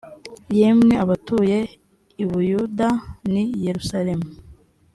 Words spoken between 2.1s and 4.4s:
i buyuda n i yerusalemu